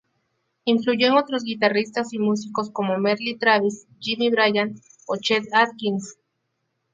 [0.65, 6.15] Influyó en otros guitarristas y músicos como Merle Travis, Jimmy Bryant o Chet Atkins.